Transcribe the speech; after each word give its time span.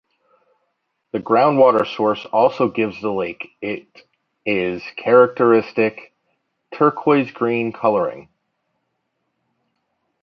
The 1.11 1.19
ground 1.19 1.59
water 1.59 1.85
source 1.85 2.25
also 2.25 2.69
gives 2.71 2.99
the 3.01 3.11
lake 3.11 3.51
it 3.61 3.87
is 4.47 4.81
characteristic 4.97 6.15
turquoise-green 6.73 7.71
colouring. 7.73 8.27